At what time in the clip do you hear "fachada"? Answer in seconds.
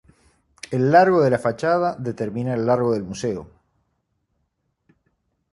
1.37-1.95